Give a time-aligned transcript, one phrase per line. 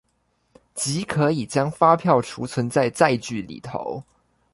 [0.73, 4.03] 即可以將發票儲存在載具裏頭